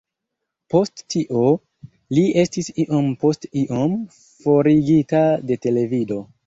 Post 0.73 1.03
tio, 1.15 1.43
li 2.19 2.23
estis 2.45 2.73
iom 2.87 3.13
post 3.25 3.49
iom 3.65 3.97
forigita 4.19 5.25
de 5.51 5.65
televido. 5.69 6.23